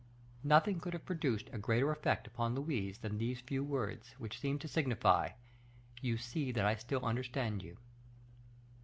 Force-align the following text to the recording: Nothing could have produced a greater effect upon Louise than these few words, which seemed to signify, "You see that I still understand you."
Nothing 0.43 0.79
could 0.79 0.93
have 0.93 1.05
produced 1.05 1.47
a 1.53 1.59
greater 1.59 1.91
effect 1.91 2.25
upon 2.25 2.55
Louise 2.55 2.97
than 2.97 3.19
these 3.19 3.39
few 3.41 3.63
words, 3.63 4.13
which 4.17 4.39
seemed 4.39 4.59
to 4.61 4.67
signify, 4.67 5.29
"You 6.01 6.17
see 6.17 6.51
that 6.53 6.65
I 6.65 6.73
still 6.73 7.05
understand 7.05 7.61
you." 7.61 7.77